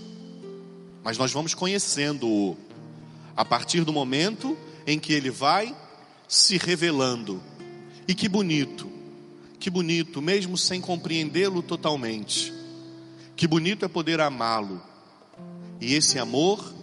mas 1.05 1.19
nós 1.19 1.31
vamos 1.31 1.53
conhecendo-o 1.53 2.57
a 3.37 3.45
partir 3.45 3.85
do 3.85 3.93
momento 3.93 4.57
em 4.87 4.99
que 4.99 5.13
ele 5.13 5.31
vai 5.31 5.77
se 6.27 6.57
revelando. 6.57 7.43
E 8.09 8.15
que 8.15 8.29
bonito, 8.29 8.91
que 9.61 9.69
bonito, 9.69 10.23
mesmo 10.23 10.57
sem 10.57 10.81
compreendê-lo 10.81 11.63
totalmente. 11.63 12.53
Que 13.37 13.47
bonito 13.47 13.85
é 13.85 13.89
poder 13.89 14.21
amá-lo. 14.21 14.83
E 15.81 15.95
esse 15.95 16.19
amor 16.19 16.75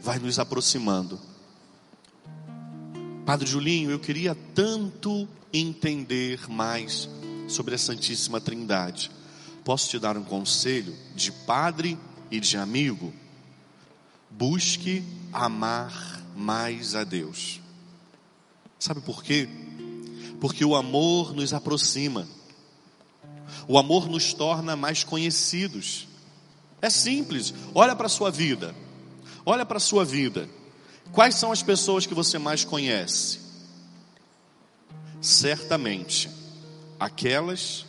vai 0.00 0.18
nos 0.18 0.38
aproximando. 0.38 1.20
Padre 3.24 3.46
Julinho, 3.46 3.90
eu 3.90 3.98
queria 3.98 4.34
tanto 4.54 5.28
entender 5.52 6.50
mais 6.50 7.08
sobre 7.46 7.74
a 7.74 7.78
Santíssima 7.78 8.40
Trindade. 8.40 9.10
Posso 9.64 9.88
te 9.88 9.98
dar 9.98 10.16
um 10.16 10.24
conselho 10.24 10.96
de 11.14 11.30
padre 11.30 11.98
e 12.30 12.40
de 12.40 12.56
amigo? 12.56 13.12
Busque 14.30 15.02
amar 15.32 16.22
mais 16.36 16.94
a 16.94 17.04
Deus. 17.04 17.60
Sabe 18.78 19.00
por 19.00 19.22
quê? 19.22 19.48
Porque 20.40 20.64
o 20.64 20.76
amor 20.76 21.34
nos 21.34 21.52
aproxima. 21.52 22.28
O 23.66 23.78
amor 23.78 24.08
nos 24.08 24.32
torna 24.32 24.76
mais 24.76 25.02
conhecidos. 25.02 26.06
É 26.80 26.88
simples. 26.88 27.52
Olha 27.74 27.96
para 27.96 28.06
a 28.06 28.10
sua 28.10 28.30
vida. 28.30 28.74
Olha 29.44 29.66
para 29.66 29.78
a 29.78 29.80
sua 29.80 30.04
vida. 30.04 30.48
Quais 31.12 31.34
são 31.34 31.50
as 31.50 31.62
pessoas 31.62 32.06
que 32.06 32.14
você 32.14 32.38
mais 32.38 32.64
conhece? 32.64 33.40
Certamente, 35.20 36.30
aquelas 37.00 37.86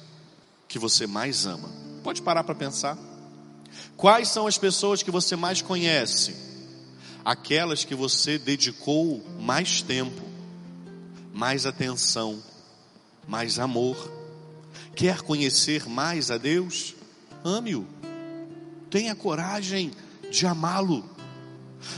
que 0.67 0.79
você 0.79 1.05
mais 1.05 1.46
ama. 1.46 1.69
Pode 2.03 2.22
parar 2.22 2.43
para 2.43 2.55
pensar. 2.55 2.98
Quais 3.98 4.29
são 4.29 4.48
as 4.48 4.57
pessoas 4.57 5.03
que 5.03 5.12
você 5.12 5.36
mais 5.36 5.62
conhece? 5.62 6.36
Aquelas 7.24 7.83
que 7.83 7.93
você 7.93 8.38
dedicou 8.38 9.24
mais 9.39 9.81
tempo, 9.81 10.21
mais 11.33 11.65
atenção, 11.65 12.41
mais 13.27 13.59
amor. 13.59 14.12
Quer 14.95 15.21
conhecer 15.21 15.88
mais 15.88 16.31
a 16.31 16.38
Deus? 16.38 16.95
Ame-o. 17.43 17.86
Tenha 18.89 19.13
coragem 19.15 19.91
de 20.31 20.45
amá-lo. 20.45 21.03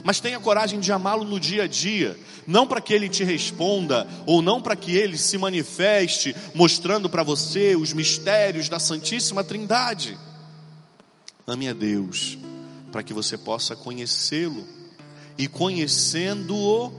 Mas 0.04 0.20
tenha 0.20 0.40
coragem 0.40 0.80
de 0.80 0.92
amá-lo 0.92 1.24
no 1.24 1.40
dia 1.40 1.64
a 1.64 1.68
dia, 1.68 2.18
não 2.46 2.68
para 2.68 2.82
que 2.82 2.94
ele 2.94 3.10
te 3.10 3.24
responda, 3.24 4.08
ou 4.26 4.42
não 4.42 4.62
para 4.62 4.76
que 4.76 4.96
ele 4.96 5.18
se 5.18 5.38
manifeste, 5.38 6.36
mostrando 6.54 7.10
para 7.10 7.24
você 7.24 7.76
os 7.76 7.94
mistérios 7.94 8.70
da 8.70 8.80
Santíssima 8.80 9.44
Trindade. 9.44 10.18
Ame 11.51 11.67
a 11.67 11.74
Deus, 11.74 12.38
para 12.93 13.03
que 13.03 13.13
você 13.13 13.38
possa 13.38 13.75
conhecê-lo, 13.75 14.65
e 15.38 15.50
conhecendo-o, 15.50 16.93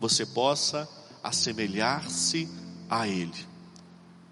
você 0.00 0.24
possa 0.24 0.88
assemelhar-se 1.22 2.48
a 2.88 3.06
Ele. 3.06 3.46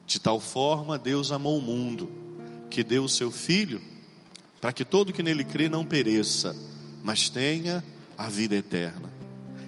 De 0.07 0.19
tal 0.19 0.41
forma, 0.41 0.99
Deus 0.99 1.31
amou 1.31 1.59
o 1.59 1.61
mundo, 1.61 2.11
que 2.71 2.83
deu 2.83 3.05
o 3.05 3.09
seu 3.11 3.31
Filho, 3.31 3.79
para 4.59 4.73
que 4.73 4.87
todo 4.87 5.13
que 5.13 5.23
nele 5.23 5.45
crê 5.45 5.69
não 5.69 5.85
pereça, 5.85 6.57
mas 7.05 7.29
tenha 7.29 7.85
a 8.17 8.31
vida 8.31 8.57
eterna. 8.57 9.13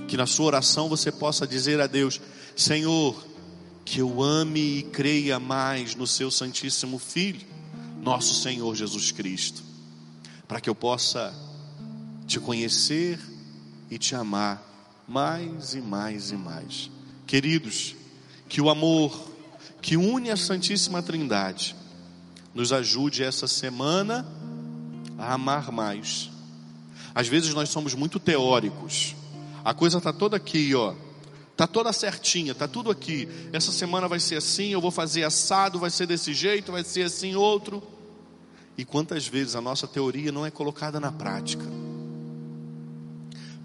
Que 0.09 0.17
na 0.17 0.25
sua 0.25 0.47
oração 0.47 0.89
você 0.89 1.13
possa 1.13 1.47
dizer 1.47 1.79
a 1.79 1.87
Deus: 1.87 2.19
Senhor, 2.57 3.23
que 3.85 3.99
eu 3.99 4.23
ame 4.23 4.79
e 4.79 4.83
creia 4.83 5.39
mais 5.39 5.95
no 5.95 6.07
seu 6.07 6.31
Santíssimo 6.31 6.99
Filho, 6.99 7.47
nosso 8.01 8.35
Senhor 8.35 8.75
Jesus 8.75 9.13
Cristo, 9.13 9.63
para 10.49 10.61
que 10.61 10.69
eu 10.69 10.75
possa 10.75 11.35
te 12.27 12.41
conhecer 12.41 13.19
e 13.91 13.99
te 13.99 14.15
amar 14.15 14.63
mais 15.07 15.75
e 15.75 15.81
mais 15.81 16.31
e 16.31 16.37
mais. 16.37 16.91
Queridos, 17.27 17.95
que 18.49 18.61
o 18.61 18.71
amor 18.71 19.29
que 19.83 19.97
une 19.97 20.31
a 20.31 20.37
Santíssima 20.37 21.03
Trindade 21.03 21.75
nos 22.55 22.73
ajude 22.73 23.23
essa 23.23 23.47
semana 23.47 24.27
a 25.17 25.35
amar 25.35 25.71
mais 25.71 26.31
às 27.15 27.29
vezes 27.29 27.53
nós 27.55 27.69
somos 27.69 27.95
muito 27.95 28.19
teóricos. 28.19 29.15
A 29.65 29.75
coisa 29.75 29.99
está 29.99 30.13
toda 30.13 30.37
aqui, 30.37 30.75
ó. 30.75 30.95
Está 31.51 31.67
toda 31.67 31.93
certinha, 31.93 32.53
está 32.53 32.67
tudo 32.67 32.91
aqui. 32.91 33.29
Essa 33.53 33.73
semana 33.73 34.09
vai 34.09 34.19
ser 34.19 34.37
assim, 34.37 34.69
eu 34.69 34.81
vou 34.81 34.91
fazer 34.91 35.25
assado, 35.25 35.79
vai 35.79 35.91
ser 35.91 36.07
desse 36.07 36.33
jeito, 36.33 36.73
vai 36.73 36.85
ser 36.85 37.03
assim 37.03 37.35
outro. 37.35 37.83
E 38.81 38.85
quantas 38.87 39.27
vezes 39.27 39.55
a 39.55 39.61
nossa 39.61 39.87
teoria 39.87 40.33
não 40.33 40.47
é 40.47 40.51
colocada 40.51 40.99
na 40.99 41.13
prática? 41.13 41.67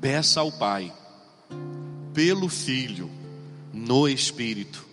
Peça 0.01 0.41
ao 0.41 0.51
Pai, 0.51 0.93
pelo 2.13 2.49
Filho, 2.49 3.10
no 3.71 4.10
Espírito, 4.10 4.86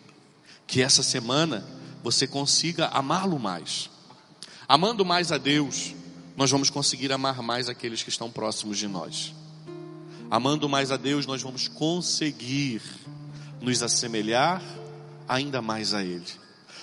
que 0.65 0.81
essa 0.81 1.03
semana 1.03 1.67
você 2.05 2.25
consiga 2.25 2.87
amá-lo 2.87 3.37
mais. 3.37 3.91
Amando 4.69 5.05
mais 5.05 5.33
a 5.33 5.39
Deus, 5.39 5.93
nós 6.37 6.53
vamos 6.53 6.71
conseguir 6.71 7.11
amar 7.11 7.43
mais 7.43 7.69
aqueles 7.69 8.05
que 8.05 8.09
estão 8.09 8.31
próximos 8.31 8.79
de 8.79 8.87
nós. 8.87 9.35
Amando 10.31 10.69
mais 10.69 10.93
a 10.93 10.97
Deus, 10.97 11.27
nós 11.27 11.43
vamos 11.43 11.67
conseguir 11.67 12.81
nos 13.61 13.83
assemelhar 13.83 14.63
ainda 15.29 15.61
mais 15.61 15.93
a 15.93 16.05
Ele. 16.05 16.23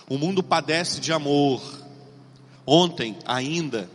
O 0.09 0.17
mundo 0.17 0.43
padece 0.43 0.99
de 0.99 1.13
amor. 1.13 1.61
Ontem, 2.71 3.17
ainda, 3.25 3.89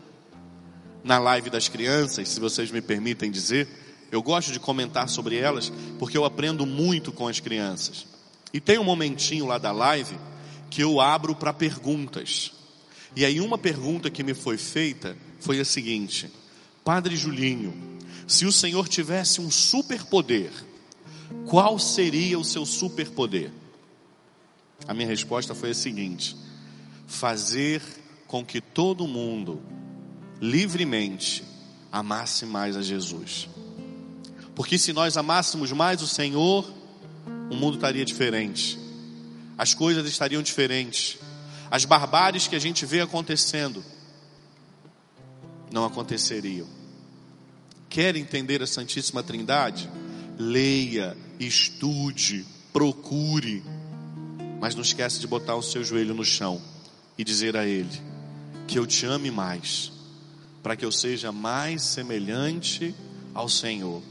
na 1.05 1.17
live 1.21 1.49
das 1.49 1.69
crianças, 1.69 2.29
se 2.29 2.41
vocês 2.41 2.73
me 2.73 2.83
permitem 2.83 3.31
dizer, 3.31 3.69
eu 4.11 4.21
gosto 4.21 4.51
de 4.51 4.59
comentar 4.59 5.09
sobre 5.09 5.37
elas, 5.37 5.73
porque 5.97 6.19
eu 6.19 6.25
aprendo 6.25 6.67
muito 6.67 7.13
com 7.13 7.29
as 7.29 7.39
crianças. 7.39 8.05
E 8.53 8.59
tem 8.59 8.77
um 8.77 8.83
momentinho 8.83 9.47
lá 9.47 9.59
da 9.59 9.71
live 9.71 10.19
que 10.71 10.83
eu 10.83 11.01
abro 11.01 11.37
para 11.37 11.53
perguntas. 11.53 12.51
E 13.15 13.25
aí, 13.25 13.41
uma 13.41 13.57
pergunta 13.57 14.11
que 14.11 14.25
me 14.25 14.35
foi 14.35 14.59
feita 14.59 15.17
foi 15.39 15.61
a 15.61 15.65
seguinte: 15.65 16.29
Padre 16.83 17.17
Julinho, 17.17 17.73
se 18.27 18.45
o 18.45 18.51
Senhor 18.51 18.89
tivesse 18.89 19.41
um 19.41 19.53
superpoder, 19.53 20.51
qual 21.47 21.79
seria 21.79 22.41
o 22.41 22.45
seu 22.45 22.67
superpoder? 22.67 23.53
A 24.89 24.93
minha 24.93 25.07
resposta 25.07 25.55
foi 25.55 25.71
a 25.71 25.75
seguinte: 25.75 26.37
fazer 27.07 27.81
com 28.27 28.45
que 28.45 28.61
todo 28.61 29.07
mundo 29.07 29.63
livremente 30.41 31.45
amasse 31.91 32.45
mais 32.45 32.77
a 32.77 32.83
Jesus. 32.83 33.49
Porque 34.55 34.79
se 34.79 34.93
nós 34.93 35.17
amássemos 35.17 35.73
mais 35.73 36.03
o 36.03 36.07
Senhor, 36.07 36.69
o 37.51 37.55
mundo 37.55 37.75
estaria 37.75 38.05
diferente, 38.05 38.79
as 39.57 39.75
coisas 39.75 40.07
estariam 40.07 40.43
diferentes, 40.43 41.19
as 41.71 41.85
barbáries 41.85 42.47
que 42.47 42.57
a 42.57 42.59
gente 42.59 42.85
vê 42.85 43.01
acontecendo 43.01 43.85
não 45.73 45.85
aconteceriam. 45.85 46.67
Quer 47.89 48.17
entender 48.17 48.63
a 48.63 48.67
Santíssima 48.67 49.23
Trindade? 49.23 49.91
Leia, 50.39 51.17
estude, 51.39 52.45
procure, 52.73 53.63
mas 54.61 54.75
não 54.75 54.83
esquece 54.83 55.21
de 55.21 55.27
botar 55.27 55.55
o 55.57 55.63
seu 55.63 55.85
joelho 55.85 56.15
no 56.15 56.25
chão 56.25 56.61
e 57.17 57.25
dizer 57.25 57.57
a 57.57 57.65
Ele 57.65 58.14
que 58.67 58.79
eu 58.79 58.87
te 58.87 59.07
ame 59.07 59.31
mais, 59.31 59.93
para 60.63 60.77
que 60.77 60.85
eu 60.85 60.93
seja 60.93 61.31
mais 61.31 61.83
semelhante 61.83 62.95
ao 63.35 63.49
Senhor. 63.49 64.03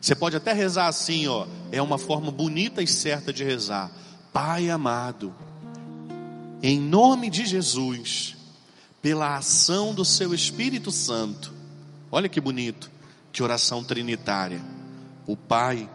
Você 0.00 0.14
pode 0.14 0.36
até 0.36 0.52
rezar 0.52 0.88
assim, 0.88 1.26
ó, 1.28 1.46
é 1.70 1.80
uma 1.80 1.98
forma 1.98 2.30
bonita 2.30 2.82
e 2.82 2.86
certa 2.86 3.32
de 3.32 3.44
rezar. 3.44 3.90
Pai 4.32 4.70
amado, 4.70 5.34
em 6.62 6.80
nome 6.80 7.30
de 7.30 7.44
Jesus, 7.44 8.36
pela 9.00 9.36
ação 9.36 9.94
do 9.94 10.04
seu 10.04 10.32
Espírito 10.34 10.90
Santo. 10.90 11.52
Olha 12.10 12.28
que 12.28 12.40
bonito, 12.40 12.90
que 13.32 13.42
oração 13.42 13.84
trinitária. 13.84 14.60
O 15.26 15.36
Pai, 15.36 15.88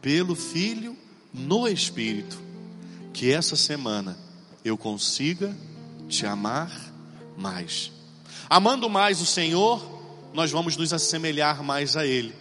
pelo 0.00 0.34
Filho, 0.34 0.96
no 1.32 1.68
Espírito. 1.68 2.40
Que 3.12 3.32
essa 3.32 3.56
semana 3.56 4.16
eu 4.64 4.76
consiga 4.76 5.54
te 6.08 6.26
amar 6.26 6.89
mais. 7.40 7.90
Amando 8.48 8.88
mais 8.88 9.20
o 9.20 9.26
Senhor, 9.26 9.80
nós 10.34 10.50
vamos 10.50 10.76
nos 10.76 10.92
assemelhar 10.92 11.62
mais 11.62 11.96
a 11.96 12.06
Ele. 12.06 12.34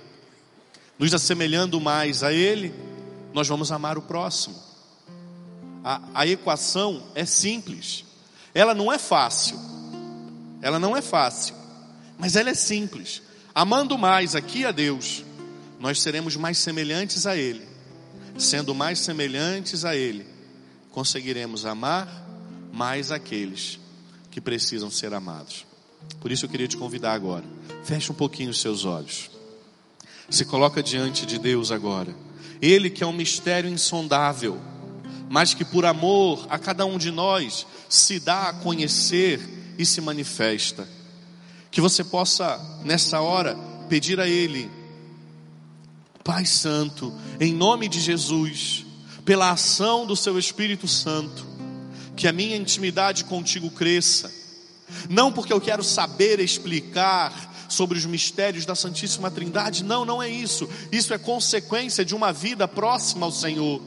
Nos 0.98 1.14
assemelhando 1.14 1.80
mais 1.80 2.24
a 2.24 2.34
Ele, 2.34 2.74
nós 3.34 3.48
vamos 3.48 3.72
amar 3.72 3.98
o 3.98 4.02
próximo. 4.02 4.56
A, 5.84 6.02
a 6.14 6.28
equação 6.28 7.04
é 7.16 7.26
simples, 7.26 8.04
ela 8.54 8.76
não 8.76 8.92
é 8.92 9.00
fácil, 9.00 9.58
ela 10.62 10.78
não 10.78 10.96
é 10.96 11.02
fácil, 11.02 11.56
mas 12.18 12.36
ela 12.36 12.50
é 12.50 12.54
simples. 12.54 13.22
Amando 13.56 13.98
mais 13.98 14.36
aqui 14.36 14.66
a 14.66 14.72
Deus, 14.72 15.24
nós 15.80 16.02
seremos 16.02 16.36
mais 16.36 16.58
semelhantes 16.58 17.26
a 17.26 17.36
Ele. 17.36 17.68
Sendo 18.38 18.76
mais 18.76 19.00
semelhantes 19.00 19.86
a 19.86 19.96
Ele, 19.96 20.26
conseguiremos 20.92 21.66
amar 21.66 22.08
mais 22.72 23.12
aqueles 23.12 23.80
que 24.32 24.42
precisam 24.42 24.90
ser 24.90 25.14
amados. 25.14 25.66
Por 26.20 26.32
isso 26.32 26.46
eu 26.46 26.50
queria 26.50 26.68
te 26.68 26.78
convidar 26.78 27.14
agora. 27.14 27.44
Feche 27.84 28.12
um 28.12 28.16
pouquinho 28.16 28.52
os 28.52 28.62
seus 28.62 28.86
olhos. 28.86 29.30
Se 30.30 30.46
coloca 30.46 30.82
diante 30.84 31.26
de 31.26 31.40
Deus 31.40 31.72
agora. 31.72 32.16
Ele 32.62 32.90
que 32.90 33.04
é 33.04 33.08
um 33.08 33.14
mistério 33.14 33.70
insondável, 33.70 34.60
mas 35.30 35.54
que 35.54 35.66
por 35.66 35.86
amor 35.86 36.46
a 36.50 36.60
cada 36.60 36.86
um 36.86 36.98
de 36.98 37.12
nós 37.12 37.66
se 37.88 38.20
dá 38.20 38.50
a 38.50 38.54
conhecer 38.54 39.40
e 39.78 39.86
se 39.86 40.02
manifesta. 40.02 40.88
Que 41.72 41.82
você 41.82 42.04
possa, 42.04 42.60
nessa 42.84 43.22
hora, 43.22 43.56
pedir 43.88 44.20
a 44.20 44.28
Ele 44.28 44.70
Pai 46.30 46.46
Santo, 46.46 47.12
em 47.40 47.52
nome 47.52 47.88
de 47.88 48.00
Jesus, 48.00 48.86
pela 49.26 49.50
ação 49.50 50.06
do 50.06 50.16
Seu 50.16 50.38
Espírito 50.38 50.88
Santo, 50.88 51.44
que 52.20 52.28
a 52.28 52.34
minha 52.34 52.58
intimidade 52.58 53.24
contigo 53.24 53.72
cresça, 53.72 54.30
não 55.10 55.32
porque 55.32 55.54
eu 55.54 55.62
quero 55.62 55.82
saber 55.82 56.42
explicar 56.42 57.66
sobre 57.70 57.98
os 57.98 58.06
mistérios 58.06 58.66
da 58.66 58.76
Santíssima 58.76 59.32
Trindade, 59.32 59.86
não, 59.86 60.04
não 60.04 60.22
é 60.22 60.28
isso, 60.28 60.70
isso 60.92 61.14
é 61.14 61.18
consequência 61.18 62.04
de 62.04 62.14
uma 62.14 62.34
vida 62.34 62.68
próxima 62.68 63.26
ao 63.26 63.32
Senhor, 63.32 63.82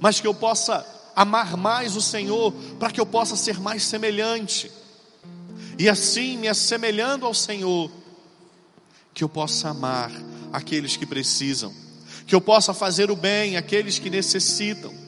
mas 0.00 0.18
que 0.18 0.26
eu 0.26 0.32
possa 0.32 0.82
amar 1.14 1.58
mais 1.58 1.94
o 1.94 2.00
Senhor, 2.00 2.50
para 2.80 2.90
que 2.90 2.98
eu 2.98 3.04
possa 3.04 3.36
ser 3.36 3.60
mais 3.60 3.82
semelhante, 3.82 4.72
e 5.78 5.90
assim, 5.90 6.38
me 6.38 6.48
assemelhando 6.48 7.26
ao 7.26 7.34
Senhor, 7.34 7.90
que 9.12 9.22
eu 9.22 9.28
possa 9.28 9.68
amar 9.68 10.10
aqueles 10.50 10.96
que 10.96 11.04
precisam, 11.04 11.70
que 12.26 12.34
eu 12.34 12.40
possa 12.40 12.72
fazer 12.72 13.10
o 13.10 13.16
bem 13.16 13.58
àqueles 13.58 13.98
que 13.98 14.08
necessitam, 14.08 15.03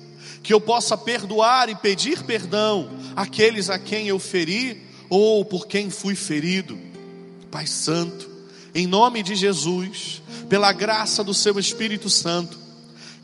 que 0.47 0.55
eu 0.55 0.61
possa 0.61 0.97
perdoar 0.97 1.69
e 1.69 1.75
pedir 1.75 2.23
perdão 2.23 2.89
àqueles 3.17 3.69
a 3.69 3.81
quem 3.81 4.07
eu 4.07 4.17
feri 4.17 4.81
ou 5.11 5.45
por 5.45 5.67
quem 5.67 5.91
fui 5.91 6.15
ferido. 6.15 6.79
Pai 7.51 7.67
Santo, 7.67 8.31
em 8.73 8.87
nome 8.87 9.25
de 9.25 9.35
Jesus, 9.35 10.23
pela 10.49 10.73
graça 10.73 11.25
do 11.25 11.35
Seu 11.35 11.59
Espírito 11.59 12.09
Santo, 12.09 12.57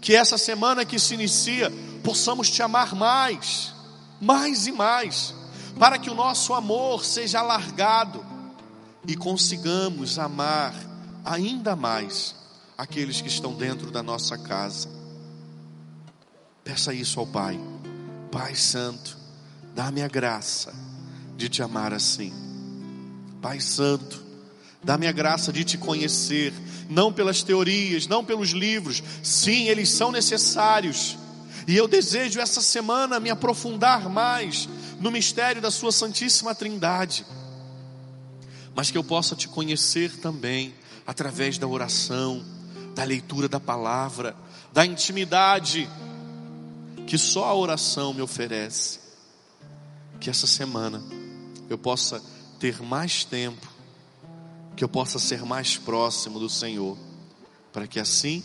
que 0.01 0.17
essa 0.17 0.37
semana 0.37 0.85
que 0.85 0.99
se 0.99 1.15
inicia, 1.15 1.73
possamos 2.03 2.51
te 2.51 2.61
amar 2.61 2.93
mais, 2.93 3.73
mais 4.21 4.67
e 4.67 4.73
mais, 4.73 5.33
para 5.79 6.01
que 6.01 6.11
o 6.11 6.17
nosso 6.17 6.53
amor 6.53 7.05
seja 7.05 7.39
alargado 7.39 8.27
e 9.07 9.15
consigamos 9.15 10.19
amar 10.19 10.75
ainda 11.25 11.77
mais 11.77 12.35
aqueles 12.77 13.21
que 13.21 13.29
estão 13.29 13.55
dentro 13.55 13.93
da 13.93 14.03
nossa 14.03 14.37
casa. 14.37 15.02
Peça 16.65 16.95
isso 16.95 17.19
ao 17.19 17.27
Pai. 17.27 17.59
Pai 18.31 18.55
Santo, 18.55 19.17
dá-me 19.75 20.03
a 20.03 20.09
graça 20.09 20.73
de 21.37 21.49
te 21.49 21.63
amar 21.63 21.93
assim. 21.93 22.33
Pai 23.41 23.61
Santo, 23.61 24.23
dá-me 24.83 25.07
a 25.07 25.13
graça 25.13 25.53
de 25.53 25.65
te 25.65 25.77
conhecer, 25.77 26.53
não 26.89 27.13
pelas 27.13 27.43
teorias, 27.43 28.07
não 28.07 28.25
pelos 28.25 28.51
livros, 28.51 29.03
sim, 29.23 29.69
eles 29.69 29.91
são 29.91 30.13
necessários. 30.13 31.19
E 31.67 31.77
eu 31.77 31.87
desejo 31.87 32.41
essa 32.41 32.61
semana 32.61 33.21
me 33.21 33.31
aprofundar 33.31 34.09
mais 34.09 34.69
no 35.01 35.11
mistério 35.11 35.61
da 35.61 35.71
Sua 35.71 35.93
Santíssima 35.93 36.55
Trindade, 36.55 37.27
mas 38.75 38.91
que 38.91 38.99
eu 38.99 39.05
possa 39.05 39.35
te 39.35 39.49
conhecer 39.49 40.17
também 40.19 40.75
através 41.07 41.59
da 41.59 41.67
oração, 41.67 42.45
da 42.95 43.05
leitura 43.05 43.49
da 43.49 43.61
palavra, 43.61 44.35
da 44.73 44.87
intimidade 44.87 45.89
que 47.13 47.19
só 47.19 47.45
a 47.45 47.55
oração 47.55 48.15
me 48.15 48.23
oferece. 48.23 48.99
Que 50.19 50.31
essa 50.31 50.47
semana 50.47 51.03
eu 51.69 51.77
possa 51.77 52.23
ter 52.59 52.81
mais 52.81 53.23
tempo, 53.23 53.71
que 54.75 54.83
eu 54.83 54.89
possa 54.89 55.19
ser 55.19 55.45
mais 55.45 55.77
próximo 55.77 56.41
do 56.41 56.49
Senhor, 56.49 56.97
para 57.71 57.87
que 57.87 58.01
assim 58.01 58.43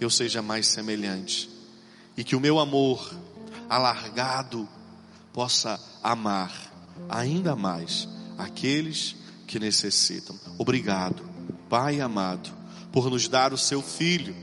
eu 0.00 0.10
seja 0.10 0.42
mais 0.42 0.66
semelhante 0.66 1.48
e 2.16 2.24
que 2.24 2.34
o 2.34 2.40
meu 2.40 2.58
amor 2.58 3.08
alargado 3.70 4.68
possa 5.32 5.80
amar 6.02 6.52
ainda 7.08 7.54
mais 7.54 8.08
aqueles 8.36 9.14
que 9.46 9.60
necessitam. 9.60 10.36
Obrigado, 10.58 11.22
Pai 11.68 12.00
amado, 12.00 12.50
por 12.90 13.08
nos 13.08 13.28
dar 13.28 13.52
o 13.52 13.56
seu 13.56 13.80
Filho 13.80 14.34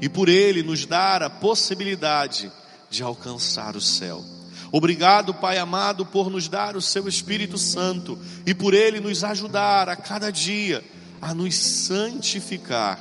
e 0.00 0.08
por 0.08 0.26
Ele 0.30 0.62
nos 0.62 0.86
dar 0.86 1.22
a 1.22 1.28
possibilidade 1.28 2.50
de 2.90 3.02
alcançar 3.02 3.76
o 3.76 3.80
céu. 3.80 4.24
Obrigado, 4.72 5.32
Pai 5.32 5.58
amado, 5.58 6.04
por 6.04 6.28
nos 6.30 6.48
dar 6.48 6.76
o 6.76 6.82
seu 6.82 7.08
Espírito 7.08 7.56
Santo 7.56 8.18
e 8.44 8.54
por 8.54 8.74
Ele 8.74 9.00
nos 9.00 9.24
ajudar 9.24 9.88
a 9.88 9.96
cada 9.96 10.30
dia 10.30 10.84
a 11.20 11.34
nos 11.34 11.54
santificar 11.56 12.98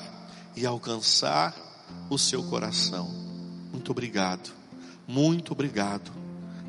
e 0.55 0.65
alcançar 0.65 1.55
o 2.09 2.17
seu 2.17 2.43
coração. 2.43 3.07
Muito 3.71 3.91
obrigado, 3.91 4.51
muito 5.07 5.53
obrigado, 5.53 6.11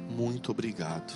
muito 0.09 0.51
obrigado. 0.53 1.13